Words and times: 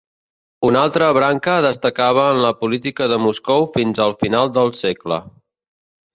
Una 0.69 0.79
altra 0.87 1.09
branca 1.17 1.57
destacava 1.65 2.23
en 2.31 2.39
la 2.45 2.51
política 2.63 3.09
de 3.13 3.21
Moscou 3.27 3.67
fins 3.77 4.03
al 4.09 4.19
final 4.25 4.53
del 4.59 4.75
segle. 4.81 5.23